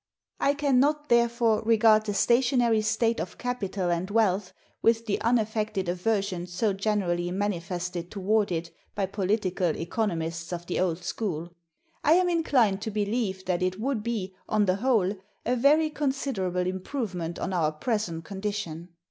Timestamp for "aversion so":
5.87-6.73